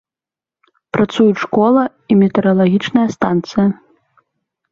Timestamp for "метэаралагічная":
2.21-3.05